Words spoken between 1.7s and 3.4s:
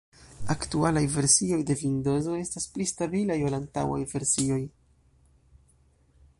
de Vindozo estas pli stabilaj